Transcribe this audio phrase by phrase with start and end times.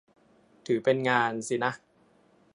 [0.65, 1.71] ถือเป็นงานสินะ